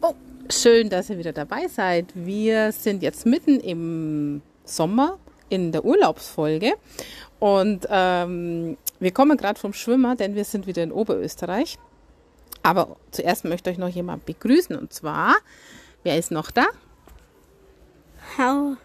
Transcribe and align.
Oh, 0.00 0.14
schön, 0.48 0.88
dass 0.88 1.10
ihr 1.10 1.18
wieder 1.18 1.34
dabei 1.34 1.68
seid. 1.68 2.06
Wir 2.14 2.72
sind 2.72 3.02
jetzt 3.02 3.26
mitten 3.26 3.60
im 3.60 4.40
Sommer 4.64 5.18
in 5.50 5.70
der 5.70 5.84
Urlaubsfolge 5.84 6.72
und 7.38 7.86
ähm, 7.90 8.78
wir 8.98 9.10
kommen 9.10 9.36
gerade 9.36 9.60
vom 9.60 9.74
Schwimmer, 9.74 10.16
denn 10.16 10.34
wir 10.34 10.44
sind 10.44 10.66
wieder 10.66 10.82
in 10.82 10.90
Oberösterreich. 10.90 11.78
Aber 12.62 12.96
zuerst 13.10 13.44
möchte 13.44 13.70
ich 13.70 13.76
noch 13.76 13.90
jemand 13.90 14.24
begrüßen 14.24 14.74
und 14.74 14.94
zwar, 14.94 15.34
wer 16.02 16.16
ist 16.16 16.30
noch 16.30 16.50
da? 16.50 16.64
How? 18.38 18.78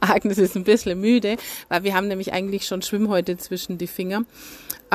Agnes 0.00 0.38
ist 0.38 0.56
ein 0.56 0.64
bisschen 0.64 1.00
müde, 1.00 1.36
weil 1.68 1.84
wir 1.84 1.94
haben 1.94 2.08
nämlich 2.08 2.32
eigentlich 2.32 2.66
schon 2.66 2.82
Schwimmhäute 2.82 3.36
zwischen 3.36 3.78
die 3.78 3.86
Finger. 3.86 4.24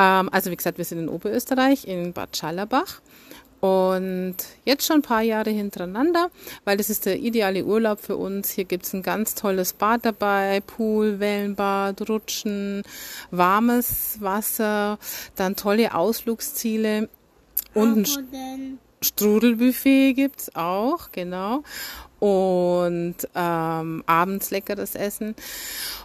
Ähm, 0.00 0.30
also 0.32 0.50
wie 0.50 0.56
gesagt, 0.56 0.78
wir 0.78 0.84
sind 0.84 0.98
in 0.98 1.08
Oberösterreich, 1.08 1.86
in 1.86 2.12
Bad 2.12 2.36
Schallerbach. 2.36 3.00
Und 3.60 4.36
jetzt 4.64 4.86
schon 4.86 5.00
ein 5.00 5.02
paar 5.02 5.20
Jahre 5.20 5.50
hintereinander, 5.50 6.30
weil 6.64 6.78
das 6.78 6.88
ist 6.88 7.04
der 7.04 7.18
ideale 7.18 7.66
Urlaub 7.66 8.00
für 8.00 8.16
uns. 8.16 8.48
Hier 8.48 8.64
gibt's 8.64 8.94
ein 8.94 9.02
ganz 9.02 9.34
tolles 9.34 9.74
Bad 9.74 10.06
dabei, 10.06 10.62
Pool, 10.66 11.20
Wellenbad, 11.20 12.08
Rutschen, 12.08 12.82
warmes 13.30 14.16
Wasser, 14.20 14.98
dann 15.36 15.56
tolle 15.56 15.94
Ausflugsziele 15.94 17.10
und 17.74 18.08
ein 18.32 18.78
Strudelbuffet 19.02 20.14
gibt's 20.14 20.54
auch, 20.56 21.12
genau 21.12 21.62
und 22.20 23.16
ähm, 23.34 24.04
abends 24.06 24.50
leckeres 24.50 24.94
Essen. 24.94 25.34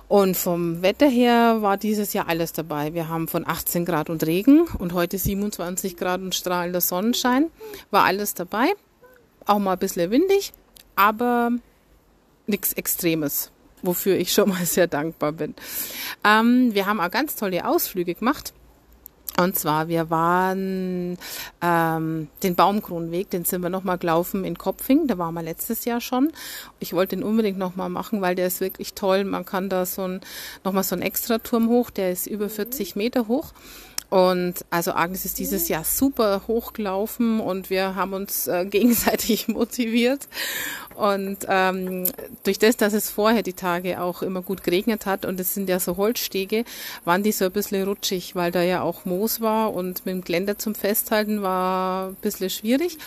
Und 0.08 0.38
vom 0.38 0.82
Wetter 0.82 1.08
her 1.08 1.62
war 1.62 1.78
dieses 1.78 2.14
Jahr 2.14 2.28
alles 2.28 2.54
dabei. 2.54 2.94
Wir 2.94 3.10
haben 3.10 3.28
von 3.28 3.46
18 3.48 3.86
Grad 3.86 4.10
und 4.10 4.26
Regen 4.26 4.62
und 4.62 4.94
heute 4.94 5.18
27 5.18 5.98
Grad 5.98 6.22
und 6.22 6.34
strahlender 6.34 6.82
Sonnenschein. 6.82 7.48
War 7.92 8.06
alles 8.06 8.34
dabei. 8.34 8.74
Auch 9.46 9.60
mal 9.60 9.74
ein 9.74 9.80
bisschen 9.80 10.10
windig, 10.10 10.54
aber 10.96 11.52
nichts 12.48 12.74
Extremes, 12.74 13.52
wofür 13.82 14.16
ich 14.16 14.32
schon 14.32 14.50
mal 14.50 14.66
sehr 14.66 14.88
dankbar 14.88 15.34
bin. 15.34 15.54
Ähm, 16.24 16.74
wir 16.74 16.86
haben 16.86 17.00
auch 17.00 17.12
ganz 17.12 17.36
tolle 17.36 17.68
Ausflüge 17.68 18.16
gemacht. 18.16 18.54
Und 19.38 19.58
zwar, 19.58 19.90
wir 19.90 20.10
waren 20.10 21.18
ähm, 21.62 22.30
den 22.42 22.56
Baumkronenweg, 22.56 23.30
den 23.30 23.44
sind 23.44 23.62
wir 23.62 23.70
nochmal 23.70 23.98
gelaufen 23.98 24.46
in 24.46 24.58
Kopfing, 24.58 25.08
da 25.08 25.18
waren 25.18 25.34
wir 25.34 25.44
letztes 25.44 25.84
Jahr 25.84 26.00
schon. 26.00 26.32
Ich 26.80 26.94
wollte 26.94 27.18
den 27.18 27.24
unbedingt 27.24 27.58
nochmal 27.58 27.90
machen, 27.90 28.22
weil 28.22 28.36
der 28.36 28.48
ist 28.48 28.62
wirklich 28.62 28.94
toll. 28.94 29.26
Man 29.26 29.46
kann 29.46 29.68
da 29.70 29.86
so 29.86 30.04
ein, 30.04 30.22
nochmal 30.64 30.84
so 30.84 30.96
ein 30.96 31.02
Extraturm 31.02 31.68
hoch, 31.68 31.90
der 31.90 32.12
ist 32.12 32.28
über 32.28 32.50
40 32.50 32.96
Meter 32.96 33.28
hoch. 33.28 33.52
Und 34.10 34.64
also 34.70 34.94
Agnes 34.94 35.26
ist 35.26 35.40
dieses 35.40 35.68
Jahr 35.68 35.84
super 35.84 36.44
hochgelaufen 36.48 37.40
und 37.40 37.70
wir 37.70 37.96
haben 37.96 38.14
uns 38.14 38.48
äh, 38.48 38.66
gegenseitig 38.66 39.48
motiviert. 39.50 40.28
Und 40.96 41.40
ähm, 41.50 42.06
durch 42.44 42.60
das, 42.60 42.78
dass 42.78 42.94
es 42.94 43.10
vorher 43.10 43.44
die 43.44 43.54
Tage 43.54 44.02
auch 44.02 44.22
immer 44.22 44.42
gut 44.42 44.64
geregnet 44.64 45.06
hat 45.06 45.26
und 45.26 45.40
es 45.40 45.54
sind 45.54 45.70
ja 45.70 45.80
so 45.80 45.98
Holzstege, 45.98 46.64
waren 47.04 47.24
die 47.24 47.32
so 47.32 47.46
ein 47.46 47.52
bisschen 47.52 47.88
rutschig, 47.88 48.36
weil 48.36 48.52
da 48.52 48.62
ja 48.62 48.82
auch 48.82 49.06
Moos 49.06 49.42
war 49.42 49.74
und 49.74 50.06
mit 50.06 50.16
dem 50.16 50.24
Geländer 50.24 50.58
zum 50.58 50.74
Festhalten 50.74 51.42
war 51.42 52.10
ein 52.10 52.16
bisschen 52.16 52.50
schwierig. 52.50 52.98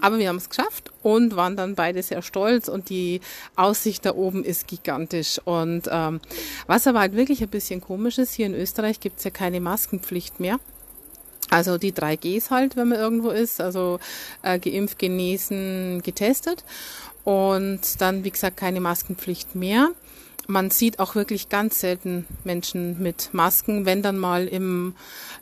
Aber 0.00 0.18
wir 0.18 0.28
haben 0.28 0.36
es 0.36 0.50
geschafft 0.50 0.92
und 1.02 1.36
waren 1.36 1.56
dann 1.56 1.74
beide 1.74 2.02
sehr 2.02 2.22
stolz 2.22 2.68
und 2.68 2.90
die 2.90 3.20
Aussicht 3.56 4.04
da 4.04 4.14
oben 4.14 4.44
ist 4.44 4.68
gigantisch. 4.68 5.40
Und 5.44 5.88
ähm, 5.90 6.20
was 6.66 6.86
aber 6.86 7.00
halt 7.00 7.14
wirklich 7.14 7.42
ein 7.42 7.48
bisschen 7.48 7.80
komisch 7.80 8.18
ist, 8.18 8.34
hier 8.34 8.46
in 8.46 8.54
Österreich 8.54 9.00
gibt's 9.00 9.24
ja 9.24 9.30
keine 9.30 9.60
Maskenpflicht 9.60 10.40
mehr. 10.40 10.58
Also 11.50 11.78
die 11.78 11.92
3Gs 11.92 12.50
halt, 12.50 12.76
wenn 12.76 12.88
man 12.88 12.98
irgendwo 12.98 13.30
ist, 13.30 13.60
also 13.60 13.98
äh, 14.42 14.58
geimpft, 14.58 14.98
genesen, 14.98 16.02
getestet. 16.02 16.64
Und 17.24 18.00
dann, 18.00 18.24
wie 18.24 18.30
gesagt, 18.30 18.56
keine 18.56 18.80
Maskenpflicht 18.80 19.54
mehr. 19.54 19.90
Man 20.46 20.70
sieht 20.70 20.98
auch 20.98 21.14
wirklich 21.14 21.50
ganz 21.50 21.80
selten 21.80 22.26
Menschen 22.42 23.02
mit 23.02 23.30
Masken, 23.32 23.84
wenn 23.84 24.00
dann 24.00 24.16
mal 24.16 24.46
im, 24.46 24.94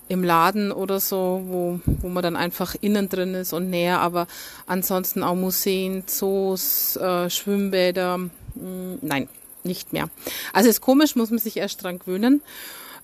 im 0.09 0.25
Laden 0.25 0.73
oder 0.73 0.99
so, 0.99 1.43
wo, 1.47 1.81
wo 1.85 2.09
man 2.09 2.25
dann 2.25 2.35
einfach 2.35 2.75
innen 2.81 3.09
drin 3.09 3.35
ist 3.35 3.53
und 3.53 3.71
näher, 3.71 4.01
aber 4.01 4.27
ansonsten 4.67 5.23
auch 5.23 5.37
Museen, 5.37 6.03
Zoos, 6.07 6.97
äh, 6.97 7.31
Schwimmbäder, 7.31 8.19
mh, 8.19 8.31
hm, 8.57 8.99
nein, 9.03 9.29
nicht 9.63 9.93
mehr. 9.93 10.09
Also 10.53 10.69
ist 10.69 10.81
komisch, 10.81 11.15
muss 11.15 11.31
man 11.31 11.39
sich 11.39 11.57
erst 11.57 11.85
dran 11.85 12.01
gewöhnen. 12.01 12.43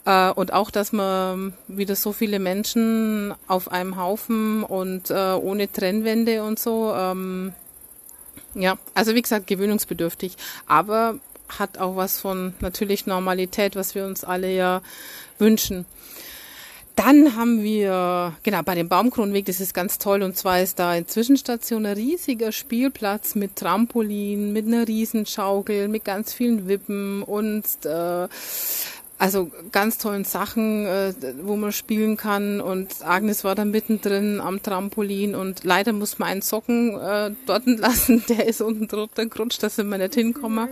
Äh, 0.04 0.30
und 0.30 0.52
auch, 0.52 0.70
dass 0.70 0.92
man 0.92 1.54
wieder 1.68 1.96
so 1.96 2.12
viele 2.12 2.38
Menschen 2.38 3.34
auf 3.46 3.70
einem 3.70 3.96
Haufen 3.96 4.64
und 4.64 5.10
äh, 5.10 5.32
ohne 5.32 5.70
Trennwände 5.70 6.42
und 6.42 6.58
so, 6.58 6.92
ähm, 6.94 7.52
ja, 8.54 8.76
also 8.94 9.14
wie 9.14 9.22
gesagt, 9.22 9.46
gewöhnungsbedürftig, 9.46 10.36
aber 10.66 11.18
hat 11.58 11.78
auch 11.78 11.96
was 11.96 12.20
von 12.20 12.54
natürlich 12.60 13.06
Normalität, 13.06 13.76
was 13.76 13.94
wir 13.94 14.06
uns 14.06 14.24
alle 14.24 14.52
ja 14.52 14.82
wünschen. 15.38 15.84
Dann 16.96 17.36
haben 17.36 17.62
wir, 17.62 18.34
genau, 18.42 18.62
bei 18.62 18.74
dem 18.74 18.88
Baumkronenweg, 18.88 19.46
das 19.46 19.60
ist 19.60 19.72
ganz 19.72 19.98
toll, 19.98 20.22
und 20.22 20.36
zwar 20.36 20.60
ist 20.60 20.78
da 20.78 20.94
in 20.94 21.08
Zwischenstation 21.08 21.86
ein 21.86 21.94
riesiger 21.94 22.52
Spielplatz 22.52 23.34
mit 23.34 23.56
Trampolin, 23.56 24.52
mit 24.52 24.66
einer 24.66 24.86
Riesenschaukel, 24.86 25.88
mit 25.88 26.04
ganz 26.04 26.34
vielen 26.34 26.68
Wippen 26.68 27.22
und 27.22 27.64
äh, 27.86 28.28
also 29.22 29.52
ganz 29.70 29.98
tollen 29.98 30.24
Sachen, 30.24 30.84
äh, 30.84 31.14
wo 31.42 31.54
man 31.54 31.70
spielen 31.70 32.16
kann. 32.16 32.60
Und 32.60 33.06
Agnes 33.06 33.44
war 33.44 33.54
da 33.54 33.64
mittendrin 33.64 34.40
am 34.40 34.60
Trampolin 34.60 35.36
und 35.36 35.62
leider 35.62 35.92
muss 35.92 36.18
man 36.18 36.28
einen 36.28 36.42
Socken 36.42 36.98
äh, 36.98 37.30
dort 37.46 37.64
lassen, 37.66 38.24
der 38.28 38.48
ist 38.48 38.60
unten 38.60 38.88
drunter 38.88 39.26
gerutscht, 39.26 39.62
dass 39.62 39.78
wir 39.78 39.84
nicht 39.84 40.14
hinkommen. 40.14 40.68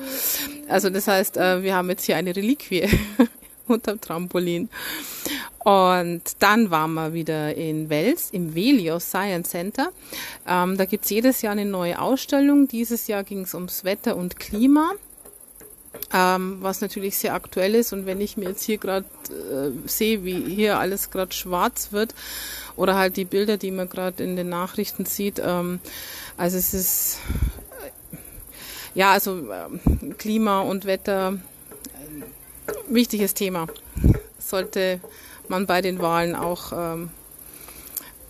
Also 0.68 0.90
das 0.90 1.06
heißt, 1.06 1.36
äh, 1.36 1.62
wir 1.62 1.76
haben 1.76 1.90
jetzt 1.90 2.06
hier 2.06 2.16
eine 2.16 2.34
Reliquie 2.34 2.88
unterm 3.68 4.00
Trampolin. 4.00 4.68
Und 5.60 6.22
dann 6.40 6.72
waren 6.72 6.94
wir 6.94 7.12
wieder 7.12 7.54
in 7.54 7.88
Wels 7.88 8.30
im 8.32 8.56
Velios 8.56 9.10
Science 9.10 9.50
Center. 9.50 9.92
Ähm, 10.48 10.76
da 10.76 10.86
gibt's 10.86 11.10
jedes 11.10 11.42
Jahr 11.42 11.52
eine 11.52 11.66
neue 11.66 12.00
Ausstellung. 12.00 12.66
Dieses 12.66 13.06
Jahr 13.06 13.22
ging 13.22 13.42
es 13.42 13.54
ums 13.54 13.84
Wetter 13.84 14.16
und 14.16 14.40
Klima 14.40 14.90
ähm, 16.12 16.58
was 16.60 16.80
natürlich 16.80 17.16
sehr 17.16 17.34
aktuell 17.34 17.74
ist. 17.74 17.92
Und 17.92 18.06
wenn 18.06 18.20
ich 18.20 18.36
mir 18.36 18.48
jetzt 18.48 18.64
hier 18.64 18.78
gerade 18.78 19.06
äh, 19.28 19.88
sehe, 19.88 20.24
wie 20.24 20.42
hier 20.42 20.78
alles 20.78 21.10
gerade 21.10 21.32
schwarz 21.32 21.92
wird, 21.92 22.14
oder 22.76 22.96
halt 22.96 23.16
die 23.16 23.24
Bilder, 23.24 23.56
die 23.56 23.70
man 23.70 23.88
gerade 23.88 24.22
in 24.22 24.36
den 24.36 24.48
Nachrichten 24.48 25.04
sieht, 25.04 25.40
ähm, 25.44 25.80
also 26.36 26.56
es 26.56 26.74
ist 26.74 27.18
äh, 28.12 28.16
ja 28.94 29.12
also 29.12 29.50
äh, 29.50 30.14
Klima 30.18 30.60
und 30.60 30.84
Wetter 30.84 31.38
äh, 31.86 32.72
wichtiges 32.94 33.34
Thema. 33.34 33.66
Sollte 34.38 35.00
man 35.48 35.66
bei 35.66 35.82
den 35.82 36.00
Wahlen 36.00 36.34
auch 36.34 36.72
ähm, 36.72 37.10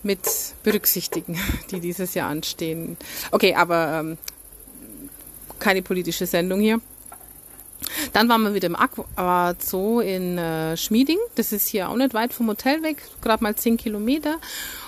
mit 0.03 0.21
berücksichtigen, 0.63 1.39
die 1.71 1.81
dieses 1.81 2.15
Jahr 2.15 2.29
anstehen. 2.29 2.97
Okay, 3.31 3.55
aber 3.55 4.01
ähm, 4.01 4.19
keine 5.59 5.83
politische 5.83 6.27
Sendung 6.27 6.61
hier. 6.61 6.81
Dann 8.13 8.29
waren 8.29 8.43
wir 8.43 8.55
wieder 8.55 8.67
im 8.67 8.77
Aqua 8.77 9.55
Zoo 9.59 10.01
in 10.01 10.39
äh, 10.39 10.77
Schmieding. 10.77 11.19
Das 11.37 11.53
ist 11.53 11.69
hier 11.69 11.89
auch 11.89 11.97
nicht 11.97 12.15
weit 12.15 12.33
vom 12.33 12.49
Hotel 12.49 12.83
weg, 12.83 13.03
gerade 13.23 13.43
mal 13.43 13.55
zehn 13.55 13.77
Kilometer. 13.77 14.39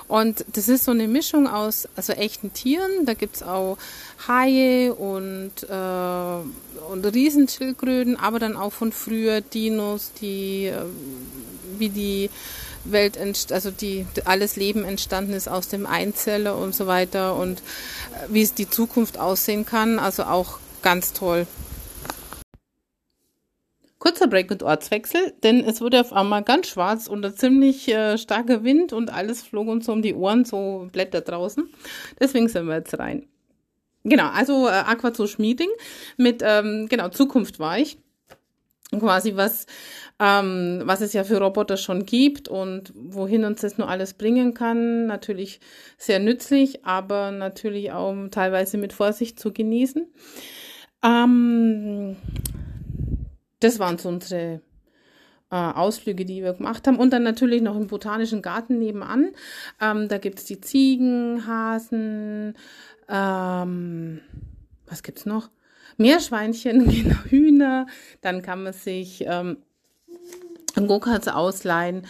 Und 0.08 0.44
das 0.52 0.68
ist 0.68 0.84
so 0.84 0.90
eine 0.90 1.08
Mischung 1.08 1.46
aus 1.46 1.88
also 1.96 2.12
echten 2.12 2.52
Tieren. 2.52 3.06
Da 3.06 3.14
gibt's 3.14 3.42
auch 3.42 3.78
Haie 4.28 4.92
und, 4.92 5.52
äh, 5.68 6.92
und 6.92 7.04
Riesenschildkröten, 7.06 8.16
aber 8.16 8.38
dann 8.38 8.56
auch 8.56 8.72
von 8.72 8.92
früher 8.92 9.40
Dinos, 9.40 10.12
die 10.20 10.66
äh, 10.66 10.82
wie 11.78 11.88
die 11.88 12.30
Welt, 12.84 13.18
also 13.52 13.70
die 13.70 14.06
alles 14.24 14.56
Leben 14.56 14.84
entstanden 14.84 15.32
ist 15.32 15.48
aus 15.48 15.68
dem 15.68 15.86
Einzeller 15.86 16.56
und 16.56 16.74
so 16.74 16.86
weiter 16.86 17.36
und 17.36 17.60
äh, 17.60 18.28
wie 18.28 18.42
es 18.42 18.54
die 18.54 18.68
Zukunft 18.68 19.18
aussehen 19.18 19.64
kann. 19.64 19.98
Also 19.98 20.24
auch 20.24 20.58
ganz 20.82 21.12
toll. 21.12 21.46
Kurzer 24.22 24.30
Break 24.30 24.52
und 24.52 24.62
Ortswechsel, 24.62 25.32
denn 25.42 25.64
es 25.64 25.80
wurde 25.80 26.00
auf 26.00 26.12
einmal 26.12 26.44
ganz 26.44 26.68
schwarz 26.68 27.08
unter 27.08 27.34
ziemlich 27.34 27.88
äh, 27.88 28.16
starker 28.16 28.62
Wind 28.62 28.92
und 28.92 29.12
alles 29.12 29.42
flog 29.42 29.66
uns 29.66 29.88
um 29.88 30.00
die 30.00 30.14
Ohren, 30.14 30.44
so 30.44 30.88
Blätter 30.92 31.22
draußen. 31.22 31.68
Deswegen 32.20 32.48
sind 32.48 32.66
wir 32.66 32.76
jetzt 32.76 32.96
rein. 33.00 33.26
Genau, 34.04 34.28
also 34.28 34.68
äh, 34.68 34.70
Aquazoo 34.70 35.26
Schmieding 35.26 35.70
mit, 36.18 36.40
ähm, 36.46 36.86
genau, 36.88 37.08
Zukunft 37.08 37.58
war 37.58 37.78
ich. 37.78 37.98
Quasi 38.96 39.34
was, 39.34 39.66
ähm, 40.20 40.82
was 40.84 41.00
es 41.00 41.14
ja 41.14 41.24
für 41.24 41.38
Roboter 41.38 41.76
schon 41.76 42.06
gibt 42.06 42.46
und 42.46 42.92
wohin 42.94 43.44
uns 43.44 43.62
das 43.62 43.76
nur 43.76 43.88
alles 43.88 44.14
bringen 44.14 44.54
kann. 44.54 45.06
Natürlich 45.06 45.58
sehr 45.98 46.20
nützlich, 46.20 46.84
aber 46.84 47.32
natürlich 47.32 47.90
auch 47.90 48.14
teilweise 48.30 48.78
mit 48.78 48.92
Vorsicht 48.92 49.40
zu 49.40 49.52
genießen. 49.52 50.06
Ähm, 51.04 52.16
das 53.62 53.78
waren 53.78 53.98
so 53.98 54.08
unsere 54.08 54.60
äh, 55.50 55.56
Ausflüge, 55.56 56.24
die 56.24 56.42
wir 56.42 56.54
gemacht 56.54 56.86
haben. 56.86 56.98
Und 56.98 57.12
dann 57.12 57.22
natürlich 57.22 57.62
noch 57.62 57.76
im 57.76 57.86
Botanischen 57.86 58.42
Garten 58.42 58.78
nebenan. 58.78 59.30
Ähm, 59.80 60.08
da 60.08 60.18
gibt's 60.18 60.44
die 60.44 60.60
Ziegen, 60.60 61.46
Hasen, 61.46 62.54
ähm, 63.08 64.20
was 64.86 65.02
gibt's 65.02 65.26
noch? 65.26 65.50
Meerschweinchen, 65.98 66.88
genau, 66.90 67.16
Hühner. 67.28 67.86
Dann 68.22 68.42
kann 68.42 68.62
man 68.62 68.72
sich 68.72 69.24
ähm, 69.26 69.58
Go-Karts 70.74 71.28
ausleihen. 71.28 72.06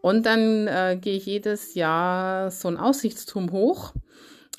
Und 0.00 0.26
dann 0.26 0.68
äh, 0.68 0.98
gehe 1.00 1.16
ich 1.16 1.26
jedes 1.26 1.74
Jahr 1.74 2.50
so 2.50 2.68
ein 2.68 2.76
Aussichtsturm 2.76 3.50
hoch 3.52 3.94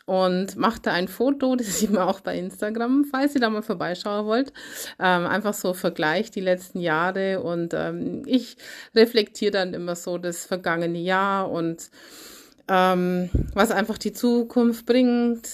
und 0.06 0.56
machte 0.56 0.92
ein 0.92 1.08
Foto, 1.08 1.56
das 1.58 1.80
sieht 1.80 1.92
man 1.92 2.04
auch 2.04 2.20
bei 2.22 2.38
Instagram, 2.38 3.06
falls 3.06 3.36
ihr 3.36 3.42
da 3.42 3.50
mal 3.50 3.62
vorbeischauen 3.62 4.26
wollt. 4.26 4.54
Ähm, 5.00 5.26
einfach 5.26 5.54
so 5.54 5.74
Vergleich 5.74 6.32
die 6.32 6.42
letzten 6.42 6.80
Jahre 6.80 7.42
und 7.42 7.74
ähm, 7.74 8.24
ich 8.26 8.58
reflektiere 8.96 9.52
dann 9.52 9.74
immer 9.74 9.96
so 9.96 10.18
das 10.18 10.46
vergangene 10.46 11.00
Jahr 11.00 11.50
und 11.50 11.90
ähm, 12.68 13.30
was 13.54 13.72
einfach 13.72 13.98
die 13.98 14.14
Zukunft 14.14 14.86
bringt. 14.86 15.48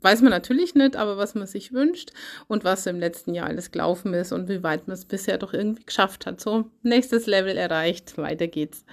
Weiß 0.00 0.22
man 0.22 0.30
natürlich 0.30 0.76
nicht, 0.76 0.94
aber 0.94 1.16
was 1.16 1.34
man 1.34 1.48
sich 1.48 1.72
wünscht 1.72 2.12
und 2.46 2.62
was 2.62 2.86
im 2.86 3.00
letzten 3.00 3.34
Jahr 3.34 3.48
alles 3.48 3.72
gelaufen 3.72 4.14
ist 4.14 4.30
und 4.30 4.48
wie 4.48 4.62
weit 4.62 4.86
man 4.86 4.94
es 4.94 5.04
bisher 5.04 5.38
doch 5.38 5.52
irgendwie 5.52 5.84
geschafft 5.84 6.24
hat. 6.24 6.40
So, 6.40 6.70
nächstes 6.82 7.26
Level 7.26 7.56
erreicht, 7.56 8.16
weiter 8.16 8.46
geht's. 8.46 8.84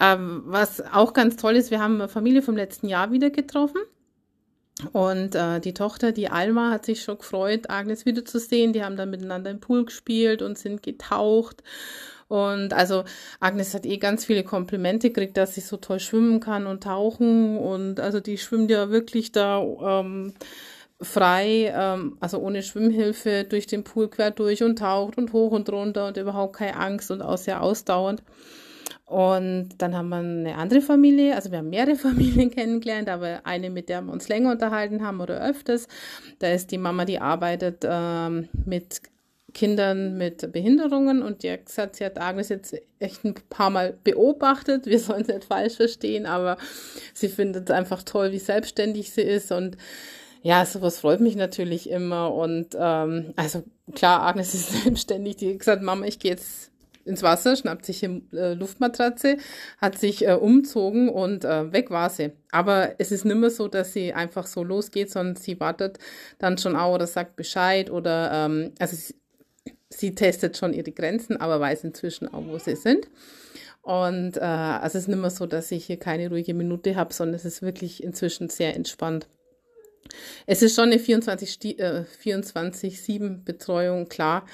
Ähm, 0.00 0.42
was 0.46 0.80
auch 0.92 1.12
ganz 1.12 1.36
toll 1.36 1.56
ist, 1.56 1.70
wir 1.70 1.80
haben 1.80 1.94
eine 1.94 2.08
Familie 2.08 2.42
vom 2.42 2.56
letzten 2.56 2.88
Jahr 2.88 3.12
wieder 3.12 3.30
getroffen. 3.30 3.80
Und 4.92 5.34
äh, 5.34 5.58
die 5.60 5.72
Tochter, 5.72 6.12
die 6.12 6.28
Alma, 6.28 6.70
hat 6.70 6.84
sich 6.84 7.02
schon 7.02 7.18
gefreut, 7.18 7.70
Agnes 7.70 8.04
wiederzusehen. 8.04 8.72
Die 8.72 8.84
haben 8.84 8.96
dann 8.96 9.10
miteinander 9.10 9.50
im 9.50 9.60
Pool 9.60 9.86
gespielt 9.86 10.42
und 10.42 10.58
sind 10.58 10.82
getaucht. 10.82 11.62
Und 12.28 12.74
also 12.74 13.04
Agnes 13.40 13.72
hat 13.72 13.86
eh 13.86 13.98
ganz 13.98 14.24
viele 14.24 14.44
Komplimente 14.44 15.10
gekriegt, 15.10 15.36
dass 15.36 15.54
sie 15.54 15.60
so 15.60 15.76
toll 15.76 16.00
schwimmen 16.00 16.40
kann 16.40 16.66
und 16.66 16.82
tauchen. 16.82 17.56
Und 17.56 18.00
also 18.00 18.20
die 18.20 18.36
schwimmt 18.36 18.70
ja 18.70 18.90
wirklich 18.90 19.32
da 19.32 19.62
ähm, 19.62 20.34
frei, 21.00 21.72
ähm, 21.74 22.16
also 22.20 22.38
ohne 22.38 22.62
Schwimmhilfe 22.62 23.44
durch 23.44 23.66
den 23.66 23.84
Pool 23.84 24.08
quer 24.08 24.30
durch 24.30 24.62
und 24.62 24.78
taucht 24.78 25.16
und 25.18 25.32
hoch 25.32 25.52
und 25.52 25.70
runter 25.70 26.06
und 26.08 26.16
überhaupt 26.16 26.56
keine 26.56 26.76
Angst 26.76 27.10
und 27.10 27.22
auch 27.22 27.38
sehr 27.38 27.62
ausdauernd. 27.62 28.22
Und 29.06 29.68
dann 29.78 29.96
haben 29.96 30.08
wir 30.08 30.16
eine 30.16 30.56
andere 30.56 30.80
Familie, 30.80 31.36
also 31.36 31.52
wir 31.52 31.58
haben 31.58 31.70
mehrere 31.70 31.94
Familien 31.96 32.50
kennengelernt, 32.50 33.08
aber 33.08 33.40
eine, 33.44 33.70
mit 33.70 33.88
der 33.88 34.02
wir 34.02 34.12
uns 34.12 34.28
länger 34.28 34.50
unterhalten 34.50 35.06
haben 35.06 35.20
oder 35.20 35.40
öfters. 35.48 35.86
Da 36.40 36.48
ist 36.50 36.72
die 36.72 36.78
Mama, 36.78 37.04
die 37.04 37.20
arbeitet 37.20 37.84
ähm, 37.88 38.48
mit 38.64 39.00
Kindern 39.56 40.18
mit 40.18 40.52
Behinderungen 40.52 41.22
und 41.22 41.42
die 41.42 41.50
hat 41.50 41.64
gesagt, 41.64 41.96
sie 41.96 42.04
hat 42.04 42.20
Agnes 42.20 42.50
jetzt 42.50 42.76
echt 42.98 43.24
ein 43.24 43.34
paar 43.48 43.70
Mal 43.70 43.96
beobachtet. 44.04 44.84
Wir 44.84 44.98
sollen 45.00 45.22
es 45.22 45.28
nicht 45.28 45.44
falsch 45.44 45.76
verstehen, 45.76 46.26
aber 46.26 46.58
sie 47.14 47.28
findet 47.28 47.70
es 47.70 47.74
einfach 47.74 48.02
toll, 48.02 48.32
wie 48.32 48.38
selbstständig 48.38 49.12
sie 49.12 49.22
ist 49.22 49.52
und 49.52 49.78
ja, 50.42 50.64
sowas 50.66 51.00
freut 51.00 51.20
mich 51.20 51.36
natürlich 51.36 51.88
immer. 51.88 52.34
Und 52.34 52.76
ähm, 52.78 53.32
also 53.34 53.64
klar, 53.94 54.22
Agnes 54.22 54.52
ist 54.52 54.70
selbstständig. 54.84 55.36
Die 55.36 55.52
hat 55.52 55.58
gesagt, 55.58 55.82
Mama, 55.82 56.06
ich 56.06 56.18
gehe 56.18 56.32
jetzt 56.32 56.70
ins 57.06 57.22
Wasser, 57.22 57.56
schnappt 57.56 57.86
sich 57.86 58.04
eine 58.04 58.22
äh, 58.32 58.54
Luftmatratze, 58.54 59.38
hat 59.78 59.98
sich 59.98 60.26
äh, 60.26 60.32
umzogen 60.32 61.08
und 61.08 61.44
äh, 61.44 61.72
weg 61.72 61.90
war 61.90 62.10
sie. 62.10 62.32
Aber 62.50 62.94
es 62.98 63.12
ist 63.12 63.24
nicht 63.24 63.36
mehr 63.36 63.50
so, 63.50 63.68
dass 63.68 63.92
sie 63.92 64.12
einfach 64.12 64.46
so 64.46 64.62
losgeht, 64.62 65.10
sondern 65.10 65.36
sie 65.36 65.58
wartet 65.60 65.98
dann 66.38 66.58
schon 66.58 66.76
auch 66.76 66.94
oder 66.94 67.06
sagt 67.06 67.36
Bescheid 67.36 67.90
oder 67.90 68.30
ähm, 68.32 68.72
also 68.78 68.96
sie, 68.96 69.14
sie 69.88 70.14
testet 70.14 70.56
schon 70.56 70.72
ihre 70.72 70.92
Grenzen, 70.92 71.36
aber 71.36 71.60
weiß 71.60 71.84
inzwischen 71.84 72.28
auch, 72.28 72.46
wo 72.46 72.58
sie 72.58 72.76
sind. 72.76 73.08
Und 73.82 74.36
äh, 74.36 74.40
also 74.40 74.98
es 74.98 75.04
ist 75.04 75.08
nicht 75.08 75.20
mehr 75.20 75.30
so, 75.30 75.46
dass 75.46 75.70
ich 75.70 75.86
hier 75.86 75.98
keine 75.98 76.28
ruhige 76.28 76.54
Minute 76.54 76.96
habe, 76.96 77.14
sondern 77.14 77.36
es 77.36 77.44
ist 77.44 77.62
wirklich 77.62 78.02
inzwischen 78.02 78.48
sehr 78.48 78.74
entspannt. 78.74 79.28
Es 80.46 80.62
ist 80.62 80.74
schon 80.74 80.90
eine 80.90 80.96
24-7 80.96 81.78
äh, 81.78 82.04
24 82.04 83.20
Betreuung, 83.44 84.08
klar. 84.08 84.46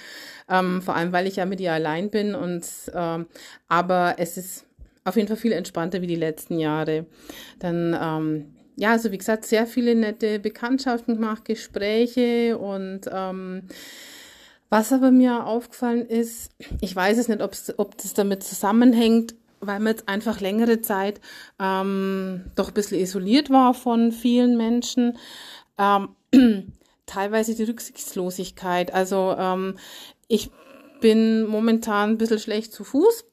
Ähm, 0.48 0.82
vor 0.82 0.96
allem, 0.96 1.12
weil 1.12 1.26
ich 1.26 1.36
ja 1.36 1.46
mit 1.46 1.60
ihr 1.60 1.72
allein 1.72 2.10
bin. 2.10 2.34
Und, 2.34 2.64
ähm, 2.94 3.26
aber 3.68 4.16
es 4.18 4.36
ist 4.36 4.66
auf 5.04 5.16
jeden 5.16 5.28
Fall 5.28 5.36
viel 5.36 5.52
entspannter 5.52 6.02
wie 6.02 6.06
die 6.06 6.16
letzten 6.16 6.58
Jahre. 6.58 7.06
Dann, 7.58 7.96
ähm, 8.00 8.54
ja, 8.76 8.92
also 8.92 9.12
wie 9.12 9.18
gesagt, 9.18 9.44
sehr 9.44 9.66
viele 9.66 9.94
nette 9.94 10.38
Bekanntschaften 10.38 11.16
gemacht, 11.16 11.44
Gespräche 11.44 12.56
und 12.56 13.02
ähm, 13.12 13.62
was 14.70 14.90
aber 14.90 15.10
mir 15.10 15.44
aufgefallen 15.44 16.06
ist, 16.06 16.50
ich 16.80 16.96
weiß 16.96 17.18
es 17.18 17.28
nicht, 17.28 17.42
ob 17.42 17.98
das 17.98 18.14
damit 18.14 18.42
zusammenhängt, 18.42 19.34
weil 19.62 19.78
man 19.78 19.92
jetzt 19.92 20.08
einfach 20.08 20.40
längere 20.40 20.82
Zeit 20.82 21.20
ähm, 21.58 22.44
doch 22.56 22.68
ein 22.68 22.74
bisschen 22.74 22.98
isoliert 22.98 23.48
war 23.48 23.72
von 23.72 24.12
vielen 24.12 24.56
Menschen. 24.56 25.16
Ähm, 25.78 26.08
teilweise 27.06 27.54
die 27.54 27.64
Rücksichtslosigkeit. 27.64 28.92
Also 28.92 29.34
ähm, 29.38 29.78
ich 30.28 30.50
bin 31.00 31.46
momentan 31.46 32.10
ein 32.10 32.18
bisschen 32.18 32.38
schlecht 32.38 32.72
zu 32.72 32.84
Fuß. 32.84 33.24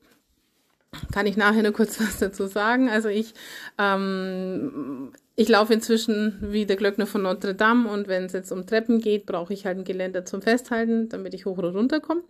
Kann 1.13 1.27
ich 1.27 1.37
nachher 1.37 1.63
nur 1.63 1.71
kurz 1.71 1.99
was 2.01 2.19
dazu 2.19 2.47
sagen. 2.47 2.89
Also 2.89 3.09
ich, 3.09 3.33
ähm, 3.77 5.11
ich 5.35 5.47
laufe 5.47 5.73
inzwischen 5.73 6.37
wie 6.41 6.65
der 6.65 6.75
Glöckner 6.75 7.07
von 7.07 7.23
Notre 7.23 7.55
Dame 7.55 7.89
und 7.89 8.07
wenn 8.07 8.25
es 8.25 8.33
jetzt 8.33 8.51
um 8.51 8.67
Treppen 8.67 8.99
geht, 8.99 9.25
brauche 9.25 9.53
ich 9.53 9.65
halt 9.65 9.77
ein 9.77 9.83
Geländer 9.83 10.25
zum 10.25 10.41
Festhalten, 10.41 11.09
damit 11.09 11.33
ich 11.33 11.45
hoch 11.45 11.57
oder 11.57 11.71
runter 11.71 11.99
komme. 11.99 12.21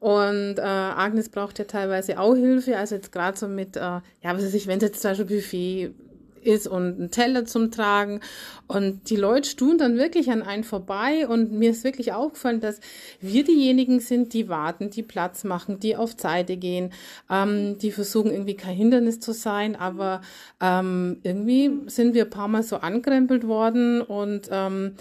Und 0.00 0.56
äh, 0.58 0.62
Agnes 0.62 1.28
braucht 1.28 1.58
ja 1.58 1.66
teilweise 1.66 2.18
auch 2.18 2.34
Hilfe, 2.34 2.76
also 2.78 2.94
jetzt 2.94 3.12
gerade 3.12 3.38
so 3.38 3.46
mit, 3.48 3.76
äh, 3.76 3.80
ja, 3.80 4.02
was 4.22 4.42
weiß 4.42 4.54
ich, 4.54 4.66
wenn 4.66 4.78
es 4.78 4.84
jetzt 4.84 5.02
zum 5.02 5.10
Beispiel 5.10 5.26
Buffet 5.26 5.94
ist 6.42 6.66
und 6.66 6.98
ein 6.98 7.10
Teller 7.10 7.44
zum 7.44 7.70
Tragen. 7.70 8.20
Und 8.66 9.10
die 9.10 9.16
Leute 9.16 9.54
tun 9.56 9.76
dann 9.76 9.98
wirklich 9.98 10.30
an 10.30 10.42
einen 10.42 10.64
vorbei. 10.64 11.28
Und 11.28 11.52
mir 11.52 11.70
ist 11.70 11.84
wirklich 11.84 12.12
aufgefallen, 12.12 12.60
dass 12.60 12.80
wir 13.20 13.44
diejenigen 13.44 14.00
sind, 14.00 14.32
die 14.32 14.48
warten, 14.48 14.88
die 14.88 15.02
Platz 15.02 15.44
machen, 15.44 15.80
die 15.80 15.96
auf 15.96 16.14
Seite 16.18 16.56
gehen, 16.56 16.92
ähm, 17.30 17.76
die 17.78 17.92
versuchen 17.92 18.30
irgendwie 18.30 18.56
kein 18.56 18.76
Hindernis 18.76 19.20
zu 19.20 19.32
sein. 19.32 19.76
Aber 19.76 20.22
ähm, 20.60 21.18
irgendwie 21.22 21.70
sind 21.86 22.14
wir 22.14 22.24
ein 22.24 22.30
paar 22.30 22.48
Mal 22.48 22.62
so 22.62 22.76
angerempelt 22.76 23.46
worden. 23.46 24.00
Und 24.00 24.48
ähm, 24.50 24.94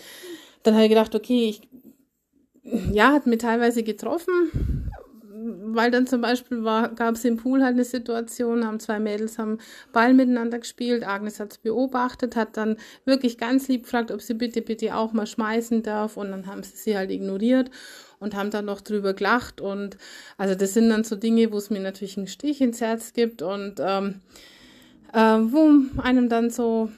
dann 0.64 0.74
habe 0.74 0.84
ich 0.84 0.90
gedacht, 0.90 1.16
okay, 1.16 1.50
ich 1.50 1.70
ja, 2.92 3.14
hat 3.14 3.26
mir 3.26 3.38
teilweise 3.38 3.84
getroffen, 3.84 4.89
weil 5.74 5.92
dann 5.92 6.08
zum 6.08 6.22
Beispiel 6.22 6.64
gab 6.64 7.16
es 7.16 7.26
im 7.26 7.38
Pool 7.38 7.64
halt 7.64 7.74
eine 7.74 7.84
Situation, 7.84 8.66
haben 8.66 8.80
zwei 8.80 9.00
Mädels 9.00 9.38
haben 9.38 9.58
Ball 9.92 10.14
miteinander 10.14 10.60
gespielt, 10.60 11.06
Agnes 11.06 11.40
hat 11.40 11.52
es 11.54 11.58
beobachtet, 11.58 12.36
hat 12.36 12.58
dann 12.58 12.78
wirklich 13.06 13.38
ganz 13.38 13.68
lieb 13.68 13.84
gefragt, 13.84 14.12
ob 14.12 14.22
sie 14.22 14.34
bitte, 14.34 14.62
bitte 14.62 14.96
auch 14.96 15.14
mal 15.14 15.28
schmeißen 15.28 15.84
darf 15.84 16.18
und 16.18 16.32
dann 16.32 16.48
haben 16.48 16.64
sie 16.64 16.76
sie 16.76 16.98
halt 16.98 17.12
ignoriert 17.12 17.72
und 18.20 18.36
haben 18.36 18.52
dann 18.52 18.66
noch 18.66 18.82
drüber 18.82 19.14
gelacht 19.14 19.62
und 19.62 19.98
also 20.38 20.56
das 20.56 20.74
sind 20.74 20.90
dann 20.90 21.04
so 21.04 21.16
Dinge, 21.16 21.52
wo 21.52 21.58
es 21.58 21.70
mir 21.70 21.80
natürlich 21.80 22.18
einen 22.18 22.28
Stich 22.28 22.62
ins 22.62 22.82
Herz 22.82 23.14
gibt 23.14 23.42
und 23.42 23.76
ähm, 23.80 24.22
äh, 25.14 25.20
wo 25.20 25.70
einem 26.02 26.30
dann 26.30 26.50
so 26.50 26.90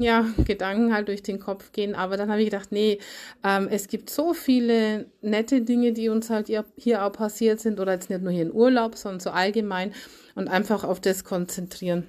ja, 0.00 0.26
Gedanken 0.44 0.92
halt 0.92 1.08
durch 1.08 1.22
den 1.22 1.38
Kopf 1.38 1.72
gehen. 1.72 1.94
Aber 1.94 2.16
dann 2.16 2.30
habe 2.30 2.40
ich 2.40 2.50
gedacht, 2.50 2.72
nee, 2.72 2.98
ähm, 3.44 3.68
es 3.70 3.88
gibt 3.88 4.10
so 4.10 4.32
viele 4.34 5.06
nette 5.20 5.62
Dinge, 5.62 5.92
die 5.92 6.08
uns 6.08 6.30
halt 6.30 6.50
hier 6.76 7.04
auch 7.04 7.12
passiert 7.12 7.60
sind 7.60 7.80
oder 7.80 7.92
jetzt 7.92 8.10
nicht 8.10 8.22
nur 8.22 8.32
hier 8.32 8.42
in 8.42 8.52
Urlaub, 8.52 8.96
sondern 8.96 9.20
so 9.20 9.30
allgemein 9.30 9.92
und 10.34 10.48
einfach 10.48 10.84
auf 10.84 11.00
das 11.00 11.24
konzentrieren 11.24 12.06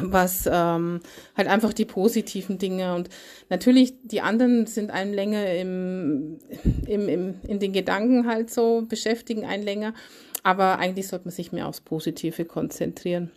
was 0.00 0.48
ähm, 0.50 1.00
halt 1.36 1.48
einfach 1.48 1.72
die 1.72 1.84
positiven 1.84 2.58
Dinge 2.58 2.94
und 2.94 3.08
natürlich 3.50 3.94
die 4.02 4.20
anderen 4.20 4.66
sind 4.66 4.90
einen 4.90 5.12
länger 5.12 5.52
im, 5.54 6.38
im, 6.86 7.08
im, 7.08 7.34
in 7.46 7.58
den 7.58 7.72
Gedanken 7.72 8.26
halt 8.26 8.50
so 8.50 8.86
beschäftigen 8.88 9.44
einen 9.44 9.62
länger, 9.62 9.94
aber 10.42 10.78
eigentlich 10.78 11.08
sollte 11.08 11.26
man 11.26 11.34
sich 11.34 11.52
mehr 11.52 11.68
aufs 11.68 11.80
Positive 11.80 12.44
konzentrieren. 12.44 13.32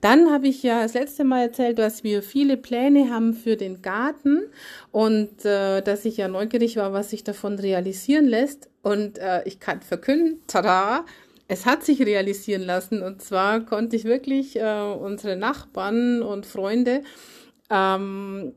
Dann 0.00 0.30
habe 0.30 0.48
ich 0.48 0.62
ja 0.62 0.82
das 0.82 0.94
letzte 0.94 1.24
Mal 1.24 1.42
erzählt, 1.42 1.78
dass 1.78 2.04
wir 2.04 2.22
viele 2.22 2.56
Pläne 2.56 3.10
haben 3.10 3.34
für 3.34 3.56
den 3.56 3.82
Garten 3.82 4.42
und 4.92 5.44
äh, 5.44 5.82
dass 5.82 6.04
ich 6.04 6.16
ja 6.16 6.28
neugierig 6.28 6.76
war, 6.76 6.92
was 6.92 7.10
sich 7.10 7.24
davon 7.24 7.58
realisieren 7.58 8.26
lässt. 8.26 8.68
Und 8.82 9.18
äh, 9.18 9.42
ich 9.44 9.60
kann 9.60 9.80
verkünden, 9.80 10.42
tada, 10.46 11.04
es 11.48 11.66
hat 11.66 11.84
sich 11.84 12.00
realisieren 12.00 12.62
lassen. 12.62 13.02
Und 13.02 13.22
zwar 13.22 13.60
konnte 13.60 13.96
ich 13.96 14.04
wirklich 14.04 14.56
äh, 14.56 14.82
unsere 14.82 15.36
Nachbarn 15.36 16.22
und 16.22 16.46
Freunde 16.46 17.02
ähm, 17.70 18.54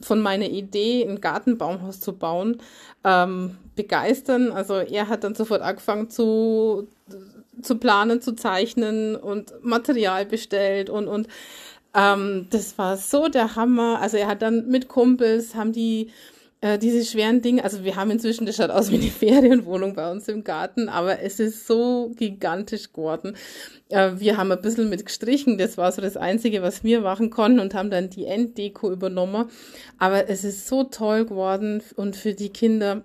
von 0.00 0.20
meiner 0.20 0.46
Idee, 0.46 1.04
ein 1.04 1.20
Gartenbaumhaus 1.20 2.00
zu 2.00 2.16
bauen, 2.16 2.58
ähm, 3.04 3.58
begeistern. 3.74 4.52
Also 4.52 4.74
er 4.74 5.08
hat 5.08 5.24
dann 5.24 5.34
sofort 5.34 5.62
angefangen 5.62 6.10
zu 6.10 6.88
zu 7.62 7.76
planen, 7.76 8.20
zu 8.20 8.32
zeichnen 8.32 9.16
und 9.16 9.52
Material 9.62 10.26
bestellt 10.26 10.90
und, 10.90 11.08
und 11.08 11.28
ähm, 11.94 12.46
das 12.50 12.78
war 12.78 12.96
so 12.96 13.28
der 13.28 13.56
Hammer. 13.56 14.00
Also 14.00 14.16
er 14.16 14.28
hat 14.28 14.42
dann 14.42 14.68
mit 14.68 14.88
Kumpels, 14.88 15.54
haben 15.54 15.72
die 15.72 16.10
äh, 16.60 16.78
diese 16.78 17.04
schweren 17.04 17.40
Dinge, 17.40 17.62
also 17.62 17.84
wir 17.84 17.94
haben 17.94 18.10
inzwischen, 18.10 18.44
das 18.44 18.56
schaut 18.56 18.70
aus 18.70 18.90
wie 18.90 18.96
eine 18.96 19.04
Ferienwohnung 19.10 19.94
bei 19.94 20.10
uns 20.10 20.26
im 20.28 20.42
Garten, 20.42 20.88
aber 20.88 21.20
es 21.20 21.38
ist 21.38 21.66
so 21.66 22.10
gigantisch 22.16 22.92
geworden. 22.92 23.36
Äh, 23.88 24.12
wir 24.16 24.36
haben 24.36 24.50
ein 24.50 24.60
bisschen 24.60 24.88
mit 24.88 25.06
gestrichen, 25.06 25.56
das 25.56 25.78
war 25.78 25.92
so 25.92 26.02
das 26.02 26.16
Einzige, 26.16 26.60
was 26.60 26.82
wir 26.82 27.00
machen 27.02 27.30
konnten 27.30 27.60
und 27.60 27.74
haben 27.74 27.90
dann 27.90 28.10
die 28.10 28.26
Enddeko 28.26 28.90
übernommen. 28.90 29.50
Aber 29.98 30.28
es 30.28 30.42
ist 30.42 30.66
so 30.66 30.84
toll 30.84 31.26
geworden 31.26 31.80
und 31.94 32.16
für 32.16 32.34
die 32.34 32.50
Kinder 32.50 33.02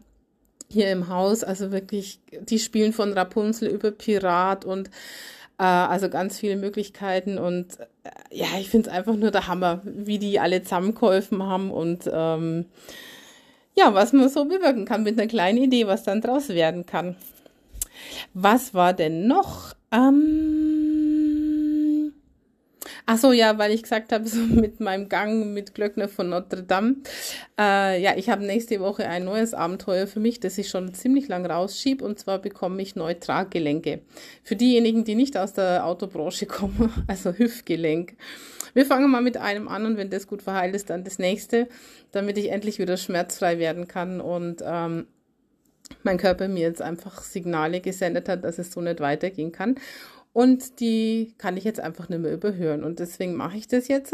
hier 0.73 0.91
im 0.91 1.07
Haus, 1.07 1.43
also 1.43 1.71
wirklich, 1.71 2.19
die 2.41 2.59
spielen 2.59 2.93
von 2.93 3.13
Rapunzel 3.13 3.69
über 3.69 3.91
Pirat 3.91 4.65
und 4.65 4.89
äh, 5.57 5.63
also 5.63 6.09
ganz 6.09 6.39
viele 6.39 6.55
Möglichkeiten 6.55 7.37
und 7.37 7.79
äh, 7.79 7.85
ja, 8.31 8.47
ich 8.59 8.69
finde 8.69 8.89
es 8.89 8.95
einfach 8.95 9.15
nur 9.15 9.31
der 9.31 9.47
Hammer, 9.47 9.81
wie 9.83 10.19
die 10.19 10.39
alle 10.39 10.63
zusammengeholfen 10.63 11.43
haben 11.43 11.71
und 11.71 12.09
ähm, 12.11 12.65
ja, 13.75 13.93
was 13.93 14.13
man 14.13 14.29
so 14.29 14.45
bewirken 14.45 14.85
kann 14.85 15.03
mit 15.03 15.19
einer 15.19 15.27
kleinen 15.27 15.57
Idee, 15.57 15.87
was 15.87 16.03
dann 16.03 16.21
draus 16.21 16.49
werden 16.49 16.85
kann. 16.85 17.15
Was 18.33 18.73
war 18.73 18.93
denn 18.93 19.27
noch? 19.27 19.73
Ähm 19.91 20.72
Ach 23.05 23.17
so, 23.17 23.33
ja, 23.33 23.57
weil 23.57 23.71
ich 23.71 23.83
gesagt 23.83 24.11
habe, 24.13 24.27
so 24.29 24.39
mit 24.39 24.79
meinem 24.79 25.09
Gang 25.09 25.53
mit 25.53 25.75
Glöckner 25.75 26.07
von 26.07 26.29
Notre 26.29 26.63
Dame. 26.63 26.95
Äh, 27.59 28.01
ja, 28.01 28.15
ich 28.15 28.29
habe 28.29 28.45
nächste 28.45 28.79
Woche 28.79 29.07
ein 29.07 29.25
neues 29.25 29.53
Abenteuer 29.53 30.07
für 30.07 30.19
mich, 30.19 30.39
das 30.39 30.57
ich 30.57 30.69
schon 30.69 30.93
ziemlich 30.93 31.27
lang 31.27 31.45
rausschiebe. 31.45 32.03
Und 32.03 32.19
zwar 32.19 32.39
bekomme 32.39 32.81
ich 32.81 32.95
neue 32.95 33.19
Traggelenke. 33.19 34.01
Für 34.43 34.55
diejenigen, 34.55 35.03
die 35.03 35.15
nicht 35.15 35.37
aus 35.37 35.53
der 35.53 35.85
Autobranche 35.85 36.45
kommen, 36.47 36.93
also 37.07 37.33
Hüftgelenk. 37.33 38.15
Wir 38.73 38.85
fangen 38.85 39.11
mal 39.11 39.21
mit 39.21 39.37
einem 39.37 39.67
an 39.67 39.85
und 39.85 39.97
wenn 39.97 40.09
das 40.09 40.25
gut 40.25 40.41
verheilt 40.41 40.75
ist, 40.75 40.89
dann 40.89 41.03
das 41.03 41.19
nächste, 41.19 41.67
damit 42.11 42.37
ich 42.37 42.49
endlich 42.49 42.79
wieder 42.79 42.97
schmerzfrei 42.97 43.59
werden 43.59 43.87
kann 43.87 44.19
und 44.19 44.63
ähm, 44.65 45.05
mein 46.01 46.17
Körper 46.17 46.47
mir 46.47 46.61
jetzt 46.61 46.81
einfach 46.81 47.21
Signale 47.21 47.81
gesendet 47.81 48.27
hat, 48.29 48.43
dass 48.43 48.57
es 48.57 48.71
so 48.71 48.81
nicht 48.81 48.99
weitergehen 48.99 49.51
kann. 49.51 49.75
Und 50.33 50.79
die 50.79 51.35
kann 51.37 51.57
ich 51.57 51.63
jetzt 51.63 51.79
einfach 51.79 52.09
nicht 52.09 52.21
mehr 52.21 52.33
überhören. 52.33 52.83
Und 52.83 52.99
deswegen 52.99 53.35
mache 53.35 53.57
ich 53.57 53.67
das 53.67 53.87
jetzt. 53.87 54.13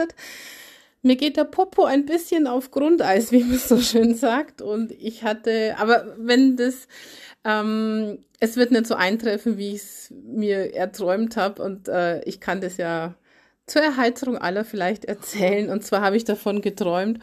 Mir 1.02 1.16
geht 1.16 1.38
der 1.38 1.46
Popo 1.46 1.86
ein 1.86 2.06
bisschen 2.06 2.46
auf 2.46 2.72
Grundeis, 2.72 3.32
wie 3.32 3.44
man 3.44 3.58
so 3.58 3.80
schön 3.80 4.16
sagt. 4.16 4.62
Und 4.62 4.92
ich 4.92 5.24
hatte, 5.24 5.76
aber 5.78 6.16
wenn 6.18 6.58
das, 6.58 6.88
ähm, 7.46 8.20
es 8.42 8.58
wird 8.58 8.72
nicht 8.72 8.86
so 8.86 8.96
eintreffen, 8.96 9.58
wie 9.58 9.76
ich 9.76 9.82
es 9.82 10.14
mir 10.26 10.76
erträumt 10.76 11.38
habe. 11.38 11.64
Und 11.64 11.88
äh, 11.88 12.22
ich 12.24 12.42
kann 12.42 12.60
das 12.60 12.76
ja 12.78 13.16
zur 13.70 13.82
Erheiterung 13.82 14.38
aller 14.38 14.66
vielleicht 14.66 15.06
erzählen. 15.06 15.70
Und 15.70 15.84
zwar 15.86 16.02
habe 16.02 16.18
ich 16.18 16.26
davon 16.26 16.62
geträumt, 16.62 17.20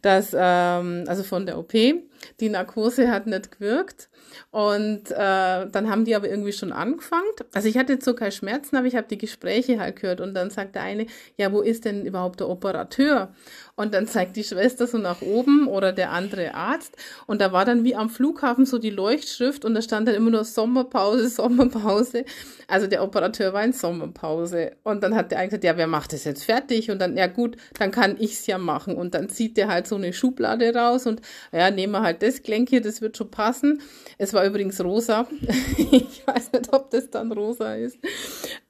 dass, 0.00 0.34
ähm, 0.34 1.04
also 1.06 1.22
von 1.22 1.44
der 1.44 1.58
OP, 1.58 1.72
die 1.72 2.48
Narkose 2.48 3.10
hat 3.10 3.26
nicht 3.26 3.52
gewirkt. 3.52 4.08
Und 4.50 5.10
äh, 5.10 5.14
dann 5.14 5.90
haben 5.90 6.04
die 6.04 6.14
aber 6.14 6.28
irgendwie 6.28 6.52
schon 6.52 6.72
angefangen. 6.72 7.26
Also 7.52 7.68
ich 7.68 7.76
hatte 7.78 7.94
jetzt 7.94 8.04
so 8.04 8.14
keine 8.14 8.32
Schmerzen, 8.32 8.76
aber 8.76 8.86
ich 8.86 8.96
habe 8.96 9.06
die 9.08 9.18
Gespräche 9.18 9.80
halt 9.80 10.00
gehört. 10.00 10.20
Und 10.20 10.34
dann 10.34 10.50
sagt 10.50 10.74
der 10.74 10.82
eine, 10.82 11.06
ja, 11.36 11.52
wo 11.52 11.60
ist 11.60 11.84
denn 11.84 12.06
überhaupt 12.06 12.40
der 12.40 12.48
Operateur? 12.48 13.32
Und 13.76 13.94
dann 13.94 14.06
zeigt 14.08 14.36
die 14.36 14.42
Schwester 14.44 14.86
so 14.86 14.98
nach 14.98 15.22
oben 15.22 15.68
oder 15.68 15.92
der 15.92 16.10
andere 16.10 16.54
Arzt. 16.54 16.96
Und 17.26 17.40
da 17.40 17.52
war 17.52 17.64
dann 17.64 17.84
wie 17.84 17.94
am 17.94 18.10
Flughafen 18.10 18.66
so 18.66 18.78
die 18.78 18.90
Leuchtschrift 18.90 19.64
und 19.64 19.74
da 19.74 19.82
stand 19.82 20.08
dann 20.08 20.16
immer 20.16 20.30
nur 20.30 20.44
Sommerpause, 20.44 21.28
Sommerpause. 21.28 22.24
Also 22.66 22.86
der 22.86 23.04
Operateur 23.04 23.52
war 23.52 23.62
in 23.62 23.72
Sommerpause. 23.72 24.72
Und 24.82 25.02
dann 25.02 25.14
hat 25.14 25.30
der 25.30 25.38
eine 25.38 25.48
gesagt, 25.48 25.64
ja, 25.64 25.76
wer 25.76 25.86
macht 25.86 26.12
das 26.12 26.24
jetzt 26.24 26.44
fertig? 26.44 26.90
Und 26.90 26.98
dann, 27.00 27.16
ja 27.16 27.28
gut, 27.28 27.56
dann 27.78 27.90
kann 27.90 28.16
ich's 28.18 28.46
ja 28.46 28.58
machen. 28.58 28.96
Und 28.96 29.14
dann 29.14 29.28
zieht 29.28 29.56
der 29.56 29.68
halt 29.68 29.86
so 29.86 29.94
eine 29.94 30.12
Schublade 30.12 30.74
raus 30.74 31.06
und 31.06 31.20
ja, 31.52 31.70
nehmen 31.70 31.92
wir 31.92 32.02
halt 32.02 32.22
das 32.22 32.42
Gelenk 32.42 32.68
hier, 32.68 32.80
das 32.80 33.00
wird 33.00 33.16
schon 33.16 33.30
passen. 33.30 33.80
Es 34.18 34.34
war 34.34 34.44
übrigens 34.44 34.80
rosa. 34.82 35.26
ich 35.78 36.26
weiß 36.26 36.52
nicht, 36.52 36.72
ob 36.72 36.90
das 36.90 37.08
dann 37.10 37.30
rosa 37.32 37.76
ist. 37.76 37.98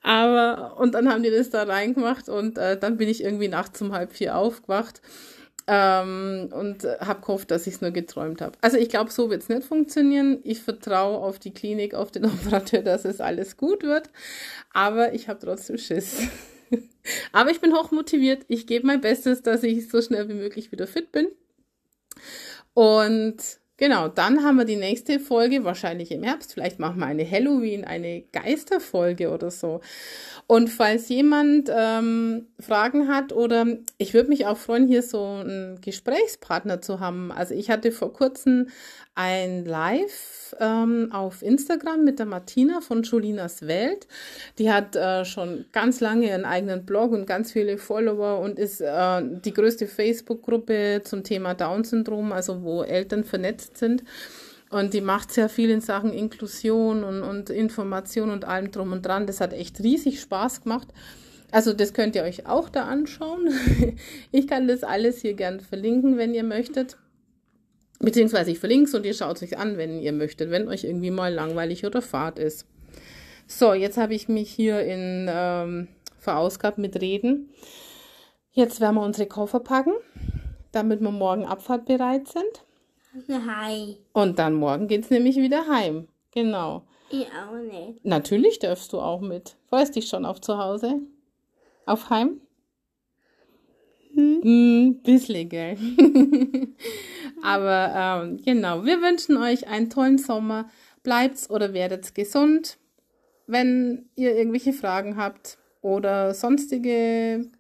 Aber, 0.03 0.77
und 0.79 0.95
dann 0.95 1.11
haben 1.11 1.23
die 1.23 1.31
das 1.31 1.51
da 1.51 1.65
reingemacht 1.65 2.29
und 2.29 2.59
äh, 2.59 2.79
dann 2.79 2.99
bin 2.99 3.09
ich 3.09 3.25
irgendwie 3.25 3.49
nachts 3.49 3.81
um 3.81 3.93
halb 3.93 4.13
vier 4.13 4.37
aufgewacht 4.37 5.01
ähm, 5.67 6.49
und 6.53 6.85
habe 6.85 7.21
gehofft, 7.21 7.51
dass 7.51 7.67
ich 7.67 7.75
es 7.75 7.81
nur 7.83 7.91
geträumt 7.91 8.41
habe. 8.41 8.57
Also 8.63 8.79
ich 8.79 8.89
glaube, 8.89 9.11
so 9.11 9.31
wird 9.31 9.43
es 9.43 9.49
nicht 9.51 9.65
funktionieren. 9.65 10.41
Ich 10.43 10.63
vertraue 10.63 11.19
auf 11.19 11.39
die 11.39 11.53
Klinik, 11.53 11.95
auf 11.95 12.11
den 12.11 12.25
Operateur, 12.27 12.83
dass 12.83 13.05
es 13.05 13.21
alles 13.21 13.57
gut 13.57 13.83
wird. 13.83 14.11
Aber 14.73 15.13
ich 15.13 15.29
habe 15.29 15.41
trotzdem 15.41 15.77
Schiss. 15.77 16.23
Aber 17.33 17.51
ich 17.51 17.61
bin 17.61 17.75
hoch 17.75 17.91
motiviert. 17.91 18.45
Ich 18.49 18.67
gebe 18.67 18.87
mein 18.87 19.01
Bestes, 19.01 19.43
dass 19.43 19.63
ich 19.63 19.89
so 19.89 20.01
schnell 20.01 20.29
wie 20.29 20.35
möglich 20.35 20.73
wieder 20.73 20.87
fit 20.87 21.13
bin. 21.13 21.29
Und 22.73 23.37
Genau, 23.79 24.09
dann 24.09 24.43
haben 24.43 24.57
wir 24.57 24.65
die 24.65 24.75
nächste 24.75 25.21
Folge, 25.21 25.63
wahrscheinlich 25.63 26.11
im 26.11 26.25
Herbst. 26.25 26.53
Vielleicht 26.53 26.81
machen 26.81 26.99
wir 26.99 27.07
eine 27.07 27.29
Halloween, 27.29 27.85
eine 27.85 28.23
Geisterfolge 28.33 29.31
oder 29.31 29.53
so. 29.53 29.81
Und 30.49 30.69
falls 30.69 31.09
jemand 31.09 31.71
ähm, 31.73 32.49
Fragen 32.59 33.07
hat 33.07 33.33
oder 33.33 33.67
ich 34.01 34.15
würde 34.15 34.29
mich 34.29 34.47
auch 34.47 34.57
freuen, 34.57 34.87
hier 34.87 35.03
so 35.03 35.25
einen 35.25 35.81
Gesprächspartner 35.81 36.81
zu 36.81 37.01
haben. 37.01 37.33
Also 37.33 37.55
ich 37.55 37.69
hatte 37.69 37.91
vor 37.91 38.13
kurzem 38.13 38.69
ein 39.17 39.65
Live 39.65 40.55
ähm, 40.61 41.11
auf 41.11 41.43
Instagram 41.43 42.05
mit 42.05 42.21
der 42.21 42.27
Martina 42.27 42.81
von 42.81 43.03
Jolinas 43.03 43.67
Welt. 43.67 44.07
Die 44.59 44.71
hat 44.71 44.95
äh, 44.95 45.25
schon 45.25 45.65
ganz 45.73 45.99
lange 45.99 46.33
einen 46.33 46.45
eigenen 46.45 46.87
Blog 46.87 47.11
und 47.11 47.27
ganz 47.27 47.51
viele 47.51 47.77
Follower 47.77 48.39
und 48.39 48.61
ist 48.61 48.81
äh, 48.81 49.21
die 49.45 49.53
größte 49.53 49.89
Facebook-Gruppe 49.89 51.03
zum 51.03 51.25
Thema 51.25 51.55
Down-Syndrom, 51.55 52.31
also 52.31 52.63
wo 52.63 52.85
Eltern 52.85 53.25
vernetzt 53.25 53.79
sind. 53.79 54.05
Und 54.71 54.95
die 54.95 55.01
macht 55.01 55.33
sehr 55.33 55.49
viel 55.49 55.71
in 55.71 55.81
Sachen 55.81 56.13
Inklusion 56.13 57.03
und, 57.03 57.23
und 57.25 57.51
Information 57.51 58.31
und 58.31 58.45
allem 58.45 58.71
drum 58.71 58.93
und 58.93 59.05
dran. 59.05 59.27
Das 59.27 59.41
hat 59.41 59.53
echt 59.53 59.81
riesig 59.81 60.21
Spaß 60.21 60.63
gemacht. 60.63 60.87
Also 61.51 61.73
das 61.73 61.95
könnt 61.95 62.15
ihr 62.15 62.23
euch 62.23 62.47
auch 62.47 62.69
da 62.69 62.85
anschauen. 62.85 63.49
Ich 64.31 64.47
kann 64.47 64.69
das 64.69 64.85
alles 64.85 65.23
hier 65.23 65.35
gern 65.35 65.61
verlinken, 65.61 66.19
wenn 66.19 66.35
ihr 66.35 66.45
möchtet. 66.45 66.97
Beziehungsweise 68.01 68.51
ich 68.51 68.59
verlinke 68.59 68.85
es 68.85 68.95
und 68.95 69.07
ihr 69.07 69.15
schaut 69.15 69.37
es 69.37 69.43
euch 69.43 69.59
an, 69.59 69.77
wenn 69.77 70.01
ihr 70.01 70.13
möchtet, 70.13 70.51
wenn 70.51 70.69
euch 70.69 70.85
irgendwie 70.85 71.11
mal 71.11 71.33
langweilig 71.33 71.85
oder 71.85 72.03
fad 72.03 72.39
ist. 72.39 72.67
So, 73.47 73.73
jetzt 73.73 73.97
habe 73.97 74.15
ich 74.15 74.29
mich 74.29 74.51
hier 74.51 74.83
in 74.83 75.27
ähm, 75.29 75.89
verausgabt 76.19 76.79
mit 76.79 77.01
Reden. 77.01 77.51
Jetzt 78.53 78.81
werden 78.81 78.97
wir 78.97 79.03
unsere 79.03 79.27
Koffer 79.27 79.61
packen, 79.61 79.93
damit 80.71 81.01
wir 81.01 81.11
morgen 81.11 81.45
abfahrtbereit 81.45 82.29
sind. 82.29 83.39
Hi. 83.47 83.97
Und 84.13 84.39
dann 84.39 84.55
morgen 84.55 84.87
geht 84.87 85.05
es 85.05 85.11
nämlich 85.11 85.37
wieder 85.37 85.67
heim. 85.67 86.09
Genau. 86.33 86.83
Ich 87.11 87.27
auch 87.27 87.57
nicht. 87.57 88.05
Natürlich 88.05 88.59
darfst 88.59 88.93
du 88.93 89.01
auch 89.01 89.21
mit. 89.21 89.57
Freust 89.71 89.97
dich 89.97 90.09
schon 90.09 90.27
auf 90.27 90.41
zu 90.41 90.59
Hause? 90.59 91.01
Auf 91.89 92.11
Heim? 92.11 92.43
Hm? 94.13 94.41
Hm, 94.43 95.03
bisschen, 95.03 95.49
gell? 95.49 95.79
Aber 97.43 98.27
ähm, 98.27 98.37
genau, 98.45 98.85
wir 98.85 99.01
wünschen 99.01 99.39
euch 99.39 99.69
einen 99.69 99.89
tollen 99.89 100.19
Sommer. 100.19 100.69
Bleibt's 101.03 101.49
oder 101.49 101.73
werdet's 101.73 102.13
gesund. 102.13 102.77
Wenn 103.47 104.11
ihr 104.17 104.37
irgendwelche 104.37 104.75
Fragen 104.75 105.17
habt 105.17 105.57
oder 105.81 106.35
sonstige 106.35 107.51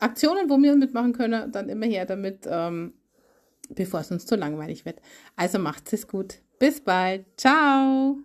Aktionen, 0.00 0.50
wo 0.50 0.58
wir 0.58 0.74
mitmachen 0.74 1.12
können, 1.12 1.52
dann 1.52 1.68
immer 1.68 1.86
her 1.86 2.06
damit, 2.06 2.48
ähm, 2.50 2.94
bevor 3.68 4.00
es 4.00 4.10
uns 4.10 4.26
zu 4.26 4.34
langweilig 4.34 4.84
wird. 4.84 5.00
Also 5.36 5.60
macht's 5.60 5.92
es 5.92 6.08
gut. 6.08 6.40
Bis 6.58 6.80
bald. 6.80 7.24
Ciao. 7.36 8.16